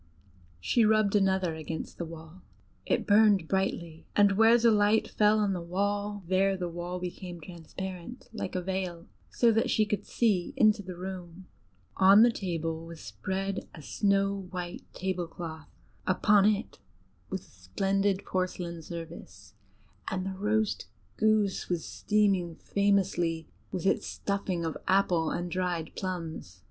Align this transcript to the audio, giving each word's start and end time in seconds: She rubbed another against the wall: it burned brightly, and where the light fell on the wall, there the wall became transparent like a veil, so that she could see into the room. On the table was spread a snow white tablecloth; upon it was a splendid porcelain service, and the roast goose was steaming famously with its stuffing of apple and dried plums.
She 0.59 0.83
rubbed 0.83 1.15
another 1.15 1.53
against 1.53 1.99
the 1.99 2.05
wall: 2.05 2.41
it 2.87 3.05
burned 3.05 3.47
brightly, 3.47 4.07
and 4.15 4.31
where 4.31 4.57
the 4.57 4.71
light 4.71 5.07
fell 5.07 5.37
on 5.37 5.53
the 5.53 5.61
wall, 5.61 6.23
there 6.27 6.57
the 6.57 6.67
wall 6.67 6.99
became 6.99 7.39
transparent 7.39 8.27
like 8.33 8.55
a 8.55 8.63
veil, 8.63 9.05
so 9.29 9.51
that 9.51 9.69
she 9.69 9.85
could 9.85 10.07
see 10.07 10.55
into 10.57 10.81
the 10.81 10.95
room. 10.97 11.45
On 11.97 12.23
the 12.23 12.31
table 12.31 12.83
was 12.87 12.99
spread 12.99 13.67
a 13.75 13.83
snow 13.83 14.47
white 14.49 14.81
tablecloth; 14.93 15.69
upon 16.07 16.45
it 16.45 16.79
was 17.29 17.41
a 17.41 17.51
splendid 17.51 18.25
porcelain 18.25 18.81
service, 18.81 19.53
and 20.09 20.25
the 20.25 20.33
roast 20.33 20.87
goose 21.17 21.69
was 21.69 21.85
steaming 21.85 22.55
famously 22.55 23.47
with 23.71 23.85
its 23.85 24.07
stuffing 24.07 24.65
of 24.65 24.77
apple 24.87 25.29
and 25.29 25.51
dried 25.51 25.91
plums. 25.95 26.59